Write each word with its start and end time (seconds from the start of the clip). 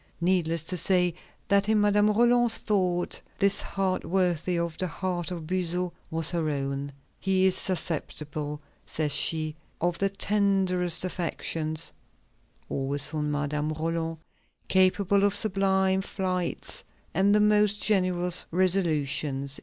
Needless 0.19 0.63
to 0.63 0.77
say 0.77 1.13
that 1.47 1.69
in 1.69 1.79
Madame 1.79 2.09
Roland's 2.09 2.57
thought, 2.57 3.21
this 3.37 3.61
heart 3.61 4.03
worthy 4.03 4.57
of 4.57 4.75
the 4.79 4.87
heart 4.87 5.29
of 5.29 5.45
Buzot 5.45 5.93
was 6.09 6.31
her 6.31 6.49
own. 6.49 6.91
"He 7.19 7.45
is 7.45 7.55
susceptible," 7.55 8.61
says 8.83 9.11
she, 9.11 9.55
"of 9.79 9.99
the 9.99 10.09
tenderest 10.09 11.05
affections" 11.05 11.91
(always 12.67 13.09
for 13.09 13.21
Madame 13.21 13.73
Roland), 13.73 14.17
"capable 14.67 15.23
of 15.23 15.35
sublime 15.35 16.01
flights 16.01 16.83
and 17.13 17.35
the 17.35 17.39
most 17.39 17.83
generous 17.83 18.45
resolutions." 18.49 19.59